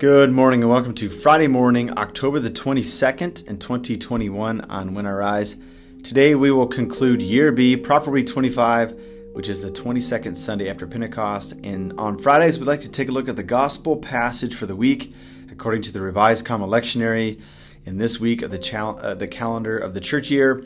[0.00, 5.12] Good morning and welcome to Friday morning, October the 22nd in 2021 on When I
[5.12, 5.56] Rise.
[6.02, 8.98] Today we will conclude Year B, Proper Week 25,
[9.34, 11.52] which is the 22nd Sunday after Pentecost.
[11.62, 14.74] And on Fridays, we'd like to take a look at the gospel passage for the
[14.74, 15.12] week
[15.52, 17.38] according to the Revised Common Lectionary
[17.84, 20.64] in this week of the, cal- uh, the calendar of the church year.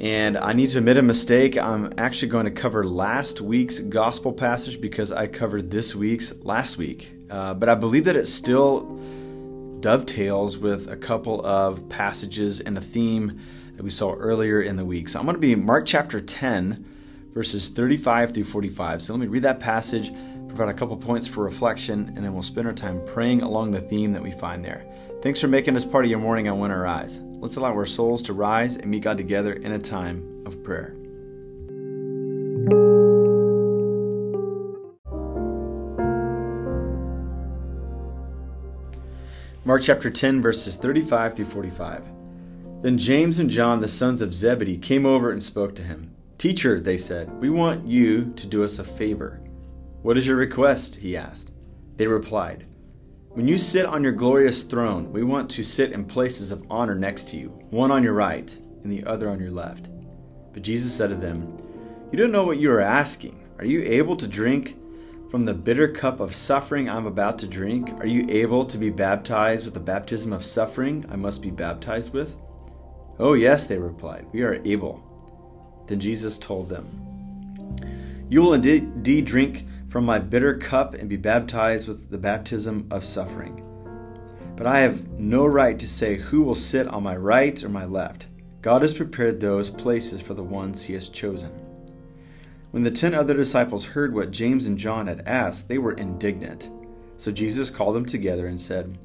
[0.00, 1.56] And I need to admit a mistake.
[1.56, 6.78] I'm actually going to cover last week's gospel passage because I covered this week's last
[6.78, 7.12] week.
[7.32, 8.82] Uh, but I believe that it still
[9.80, 13.40] dovetails with a couple of passages and a theme
[13.74, 15.08] that we saw earlier in the week.
[15.08, 16.84] So I'm going to be Mark chapter 10,
[17.32, 19.00] verses 35 through 45.
[19.00, 20.12] So let me read that passage,
[20.46, 23.80] provide a couple points for reflection, and then we'll spend our time praying along the
[23.80, 24.84] theme that we find there.
[25.22, 27.18] Thanks for making this part of your morning on I Rise.
[27.22, 30.94] Let's allow our souls to rise and meet God together in a time of prayer.
[39.64, 42.04] Mark chapter 10, verses 35 through 45.
[42.80, 46.16] Then James and John, the sons of Zebedee, came over and spoke to him.
[46.36, 49.40] Teacher, they said, we want you to do us a favor.
[50.02, 50.96] What is your request?
[50.96, 51.52] He asked.
[51.94, 52.66] They replied,
[53.28, 56.96] When you sit on your glorious throne, we want to sit in places of honor
[56.96, 59.88] next to you, one on your right and the other on your left.
[60.52, 61.56] But Jesus said to them,
[62.10, 63.48] You don't know what you are asking.
[63.60, 64.76] Are you able to drink
[65.32, 67.88] from the bitter cup of suffering I'm about to drink?
[68.00, 72.12] Are you able to be baptized with the baptism of suffering I must be baptized
[72.12, 72.36] with?
[73.18, 75.02] Oh, yes, they replied, we are able.
[75.86, 81.88] Then Jesus told them, You will indeed drink from my bitter cup and be baptized
[81.88, 83.64] with the baptism of suffering.
[84.54, 87.86] But I have no right to say who will sit on my right or my
[87.86, 88.26] left.
[88.60, 91.61] God has prepared those places for the ones he has chosen.
[92.72, 96.70] When the ten other disciples heard what James and John had asked, they were indignant.
[97.18, 98.96] So Jesus called them together and said,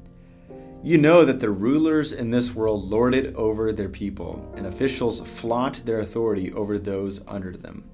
[0.82, 5.20] You know that the rulers in this world lord it over their people, and officials
[5.20, 7.84] flaunt their authority over those under them.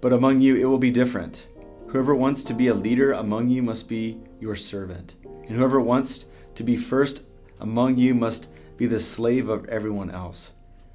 [0.00, 1.46] But among you it will be different.
[1.88, 6.24] Whoever wants to be a leader among you must be your servant, and whoever wants
[6.54, 7.24] to be first
[7.60, 8.46] among you must
[8.78, 10.52] be the slave of everyone else.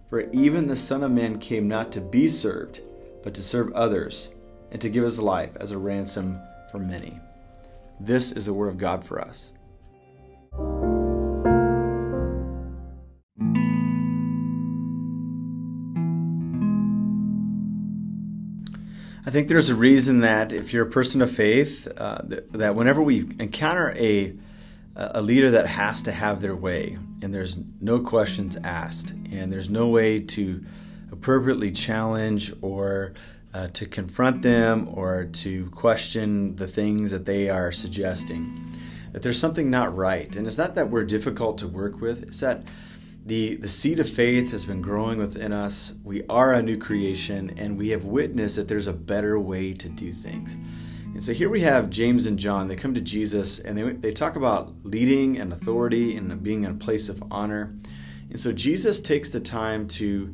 [0.10, 2.82] For even the Son of Man came not to be served,
[3.24, 4.30] but to serve others,
[4.72, 6.40] and to give his life as a ransom
[6.72, 7.20] for many.
[8.00, 9.54] This is the word of God for us.
[19.26, 22.76] I think there's a reason that if you're a person of faith, uh, that, that,
[22.76, 24.36] whenever we encounter a
[24.96, 29.70] a leader that has to have their way, and there's no questions asked, and there's
[29.70, 30.64] no way to
[31.14, 33.14] appropriately challenge or
[33.54, 38.68] uh, to confront them or to question the things that they are suggesting.
[39.12, 40.36] That there's something not right.
[40.36, 42.64] And it's not that we're difficult to work with, it's that
[43.26, 45.94] the, the seed of faith has been growing within us.
[46.04, 49.88] We are a new creation, and we have witnessed that there's a better way to
[49.88, 50.56] do things.
[51.14, 52.68] And so here we have James and John.
[52.68, 56.72] They come to Jesus and they, they talk about leading and authority and being in
[56.72, 57.76] a place of honor.
[58.32, 60.34] And so Jesus takes the time to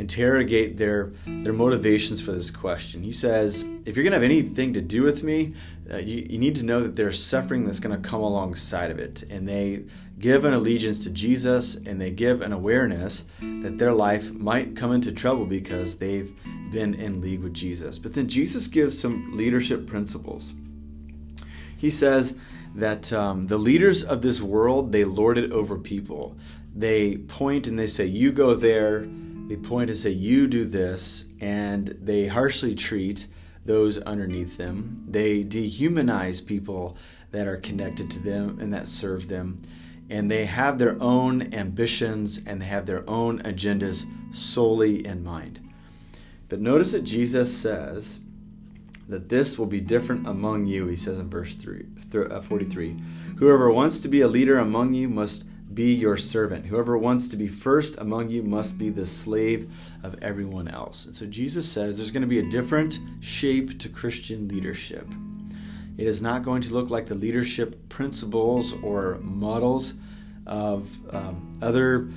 [0.00, 3.02] interrogate their their motivations for this question.
[3.02, 5.54] He says, if you're going to have anything to do with me,
[5.92, 8.98] uh, you, you need to know that there's suffering that's going to come alongside of
[8.98, 9.22] it.
[9.28, 9.84] And they
[10.18, 14.92] give an allegiance to Jesus and they give an awareness that their life might come
[14.92, 16.32] into trouble because they've
[16.70, 17.98] been in league with Jesus.
[17.98, 20.54] But then Jesus gives some leadership principles.
[21.76, 22.34] He says
[22.74, 26.36] that um, the leaders of this world, they lord it over people.
[26.74, 29.06] They point and they say, You go there
[29.50, 33.26] they point and say, You do this, and they harshly treat
[33.64, 35.04] those underneath them.
[35.08, 36.96] They dehumanize people
[37.32, 39.60] that are connected to them and that serve them.
[40.08, 45.58] And they have their own ambitions and they have their own agendas solely in mind.
[46.48, 48.20] But notice that Jesus says
[49.08, 51.86] that this will be different among you, he says in verse 3,
[52.30, 52.96] uh, 43.
[53.38, 55.42] Whoever wants to be a leader among you must
[55.80, 56.66] be your servant.
[56.66, 59.72] Whoever wants to be first among you must be the slave
[60.02, 61.06] of everyone else.
[61.06, 65.08] And so Jesus says there's going to be a different shape to Christian leadership.
[65.96, 69.94] It is not going to look like the leadership principles or models
[70.44, 72.10] of um, other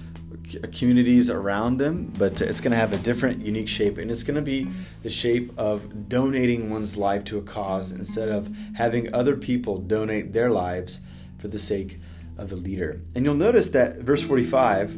[0.74, 3.98] communities around them, but it's going to have a different, unique shape.
[3.98, 4.68] And it's going to be
[5.04, 10.34] the shape of donating one's life to a cause instead of having other people donate
[10.34, 11.00] their lives
[11.38, 11.98] for the sake
[12.38, 13.02] of the leader.
[13.16, 14.98] And you'll notice that verse 45,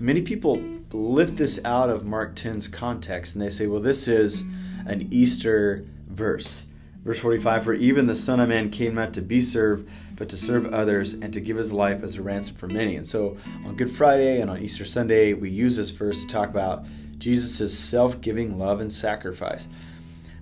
[0.00, 0.62] many people
[0.92, 4.42] lift this out of Mark 10's context and they say, well, this is
[4.86, 6.66] an Easter verse.
[7.04, 10.36] Verse 45 For even the Son of Man came not to be served, but to
[10.36, 12.96] serve others and to give his life as a ransom for many.
[12.96, 16.48] And so on Good Friday and on Easter Sunday, we use this verse to talk
[16.48, 16.86] about
[17.18, 19.68] Jesus' self giving love and sacrifice.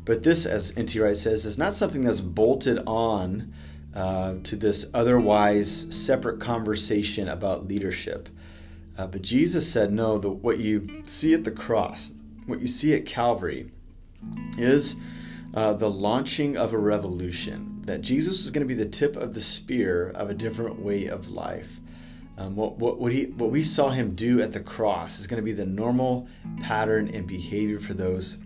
[0.04, 0.99] But this, as N.T.
[0.99, 3.52] Wright says, is not something that's bolted on
[3.94, 8.29] uh, to this otherwise separate conversation about leadership.
[8.97, 12.11] Uh, but Jesus said, no, the, what you see at the cross,
[12.47, 13.71] what you see at Calvary,
[14.59, 14.97] is
[15.55, 17.83] uh, the launching of a revolution.
[17.85, 21.06] That Jesus was going to be the tip of the spear of a different way
[21.06, 21.81] of life.
[22.38, 25.41] Um, what, what, what, he, what we saw him do at the cross is going
[25.41, 26.29] to be the normal
[26.61, 28.38] pattern and behavior for those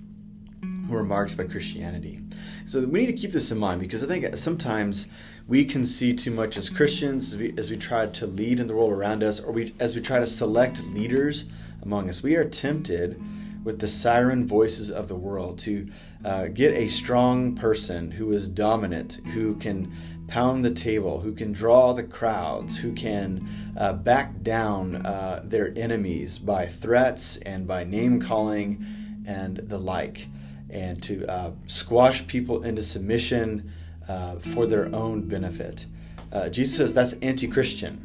[0.89, 2.21] who are marked by Christianity.
[2.67, 5.07] So we need to keep this in mind because I think sometimes
[5.47, 8.67] we can see too much as Christians as we, as we try to lead in
[8.67, 11.45] the world around us, or we, as we try to select leaders
[11.81, 12.25] among us.
[12.25, 13.23] We are tempted
[13.65, 15.89] with the siren voices of the world to
[16.25, 19.93] uh, get a strong person who is dominant, who can
[20.27, 25.73] pound the table, who can draw the crowds, who can uh, back down uh, their
[25.77, 28.85] enemies by threats and by name calling
[29.25, 30.29] and the like,
[30.71, 33.73] and to uh, squash people into submission
[34.09, 35.87] uh, for their own benefit.
[36.33, 38.03] Uh, Jesus says that's anti Christian.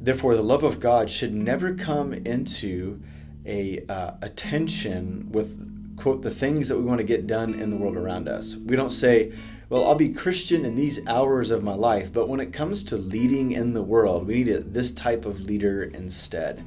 [0.00, 3.00] Therefore, the love of God should never come into
[3.46, 7.70] a, uh, a tension with, quote, the things that we want to get done in
[7.70, 8.56] the world around us.
[8.56, 9.32] We don't say,
[9.68, 12.96] well, I'll be Christian in these hours of my life, but when it comes to
[12.96, 16.64] leading in the world, we need a, this type of leader instead.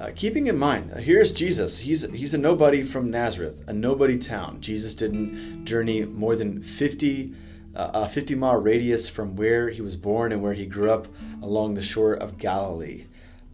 [0.00, 1.80] Uh, keeping in mind, uh, here's Jesus.
[1.80, 4.62] He's, he's a nobody from Nazareth, a nobody town.
[4.62, 7.34] Jesus didn't journey more than 50,
[7.76, 11.06] uh, a 50 mile radius from where he was born and where he grew up
[11.42, 13.08] along the shore of Galilee.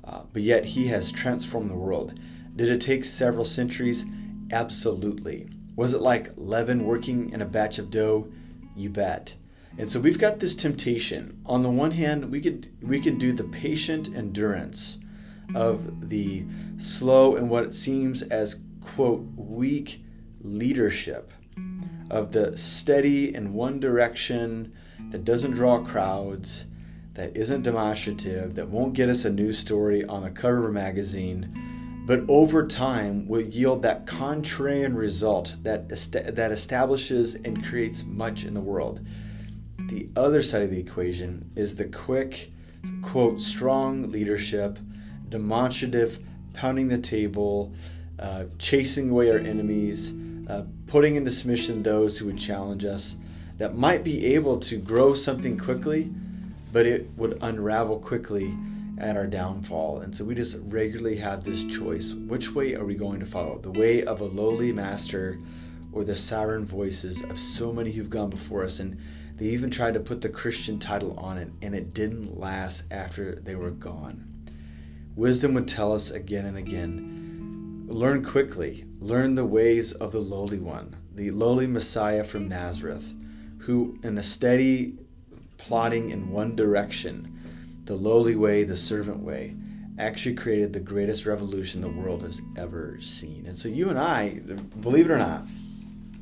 [0.04, 2.16] Uh, but yet he has transformed the world.
[2.54, 4.04] Did it take several centuries?
[4.52, 5.48] Absolutely.
[5.74, 8.28] Was it like leaven working in a batch of dough?
[8.76, 9.34] You bet.
[9.76, 11.42] And so we've got this temptation.
[11.44, 14.98] On the one hand, we could we could do the patient endurance
[15.54, 16.44] of the
[16.76, 20.02] slow and what it seems as, quote, weak
[20.40, 21.32] leadership,
[22.10, 24.72] of the steady in one direction
[25.10, 26.64] that doesn't draw crowds,
[27.14, 30.72] that isn't demonstrative, that won't get us a news story on a cover of a
[30.72, 38.04] magazine, but over time will yield that contrarian result that, est- that establishes and creates
[38.04, 39.00] much in the world.
[39.88, 42.52] The other side of the equation is the quick,
[43.02, 44.78] quote, strong leadership
[45.28, 46.18] demonstrative,
[46.52, 47.72] pounding the table,
[48.18, 50.12] uh, chasing away our enemies,
[50.48, 53.16] uh, putting into submission those who would challenge us,
[53.58, 56.10] that might be able to grow something quickly,
[56.72, 58.54] but it would unravel quickly
[58.98, 60.00] at our downfall.
[60.00, 62.14] And so we just regularly have this choice.
[62.14, 63.58] Which way are we going to follow?
[63.58, 65.38] The way of a lowly master
[65.92, 68.80] or the siren voices of so many who've gone before us?
[68.80, 68.98] And
[69.36, 73.34] they even tried to put the Christian title on it, and it didn't last after
[73.36, 74.35] they were gone.
[75.16, 80.58] Wisdom would tell us again and again learn quickly, learn the ways of the lowly
[80.58, 83.14] one, the lowly Messiah from Nazareth,
[83.60, 84.98] who, in a steady
[85.56, 89.54] plodding in one direction, the lowly way, the servant way,
[89.98, 93.46] actually created the greatest revolution the world has ever seen.
[93.46, 94.40] And so, you and I,
[94.80, 95.46] believe it or not,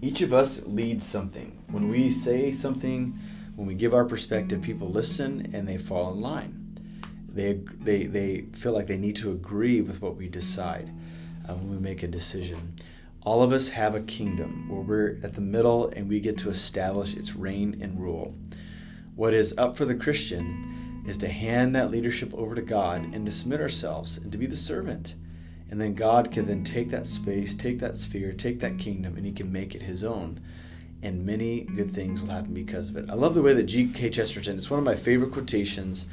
[0.01, 1.65] each of us leads something.
[1.67, 3.19] When we say something,
[3.57, 6.64] when we give our perspective, people listen and they fall in line.
[7.35, 10.91] They, they, they feel like they need to agree with what we decide
[11.49, 12.75] uh, when we make a decision.
[13.23, 16.51] All of us have a kingdom where we're at the middle and we get to
[16.51, 18.35] establish its reign and rule.
[19.17, 23.27] What is up for the Christian is to hand that leadership over to God and
[23.27, 25.15] to submit ourselves and to be the servant.
[25.71, 29.27] And then God can then take that space, take that sphere, take that kingdom, and
[29.27, 30.41] He can make it His own.
[31.03, 33.11] And many good things will happen because of it.
[33.11, 34.11] I love the way that G.K.
[34.11, 36.07] Chesterton, it's one of my favorite quotations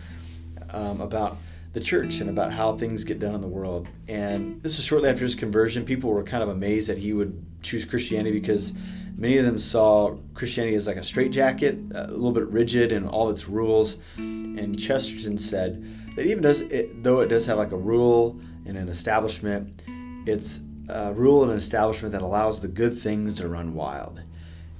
[0.71, 1.37] um, about
[1.73, 3.87] the church and about how things get done in the world.
[4.07, 5.85] And this is shortly after his conversion.
[5.85, 8.73] People were kind of amazed that he would choose Christianity because
[9.15, 13.29] many of them saw Christianity as like a straitjacket, a little bit rigid in all
[13.29, 13.97] its rules.
[14.17, 18.77] And Chesterton said that even does it, though it does have like a rule and
[18.77, 19.81] an establishment,
[20.25, 20.59] it's
[20.89, 24.21] a rule and an establishment that allows the good things to run wild.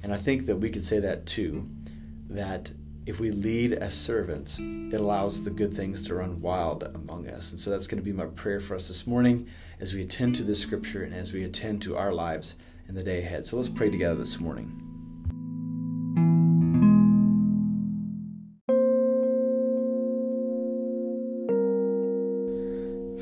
[0.02, 1.68] And I think that we could say that too,
[2.28, 2.70] that
[3.04, 7.50] if we lead as servants, it allows the good things to run wild among us.
[7.50, 9.48] And so that's going to be my prayer for us this morning
[9.80, 12.54] as we attend to this scripture and as we attend to our lives
[12.88, 13.44] in the day ahead.
[13.44, 14.78] So let's pray together this morning.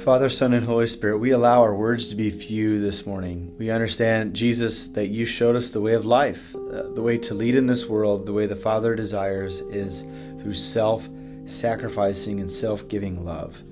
[0.01, 3.55] Father, Son, and Holy Spirit, we allow our words to be few this morning.
[3.59, 7.35] We understand, Jesus, that you showed us the way of life, uh, the way to
[7.35, 10.05] lead in this world, the way the Father desires is
[10.41, 11.07] through self
[11.45, 13.63] sacrificing and self giving love.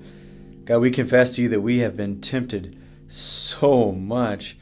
[0.65, 4.55] God, we confess to you that we have been tempted so much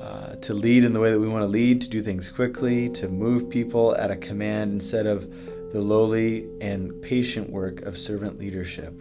[0.00, 2.88] uh, to lead in the way that we want to lead, to do things quickly,
[2.88, 5.30] to move people at a command instead of
[5.72, 8.94] the lowly and patient work of servant leadership.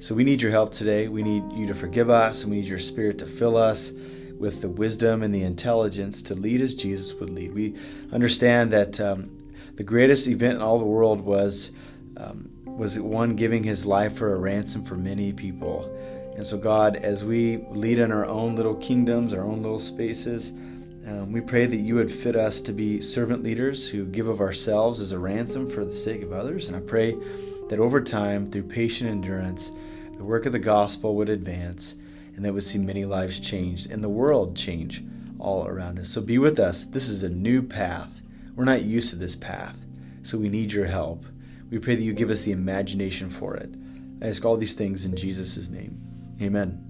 [0.00, 1.08] So we need your help today.
[1.08, 3.90] We need you to forgive us, and we need your spirit to fill us
[4.38, 7.52] with the wisdom and the intelligence to lead as Jesus would lead.
[7.52, 7.74] We
[8.12, 9.30] understand that um,
[9.74, 11.72] the greatest event in all the world was
[12.16, 15.92] um, was one giving his life for a ransom for many people.
[16.36, 20.50] And so, God, as we lead in our own little kingdoms, our own little spaces,
[21.08, 24.40] um, we pray that you would fit us to be servant leaders who give of
[24.40, 26.68] ourselves as a ransom for the sake of others.
[26.68, 27.16] And I pray
[27.68, 29.72] that over time, through patient endurance,
[30.18, 31.94] the work of the gospel would advance
[32.36, 35.02] and that would see many lives changed and the world change
[35.38, 36.08] all around us.
[36.08, 36.84] So be with us.
[36.84, 38.20] This is a new path.
[38.54, 39.76] We're not used to this path,
[40.24, 41.24] so we need your help.
[41.70, 43.70] We pray that you give us the imagination for it.
[44.20, 46.00] I ask all these things in Jesus' name.
[46.42, 46.87] Amen.